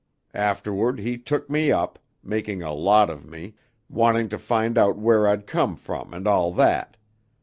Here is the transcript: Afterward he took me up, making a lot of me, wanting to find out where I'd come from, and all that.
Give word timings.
Afterward 0.33 0.97
he 0.97 1.19
took 1.19 1.47
me 1.47 1.71
up, 1.71 1.99
making 2.23 2.63
a 2.63 2.73
lot 2.73 3.07
of 3.11 3.23
me, 3.23 3.53
wanting 3.87 4.29
to 4.29 4.39
find 4.39 4.75
out 4.75 4.97
where 4.97 5.27
I'd 5.27 5.45
come 5.45 5.75
from, 5.75 6.11
and 6.11 6.27
all 6.27 6.51
that. 6.53 6.97